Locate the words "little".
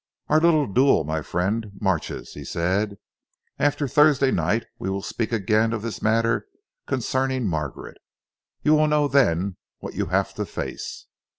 0.39-0.65